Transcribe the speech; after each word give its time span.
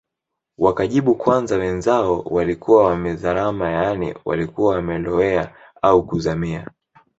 Wakajibu 0.57 1.15
kwamba 1.15 1.55
wenzao 1.57 2.19
walikuwa 2.21 2.83
wamezarama 2.85 3.69
yaani 3.71 4.15
walikuwa 4.25 4.75
wamelowea 4.75 5.55
au 5.81 6.03
kuzamia 6.07 6.69